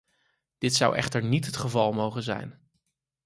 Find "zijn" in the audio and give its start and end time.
2.23-2.69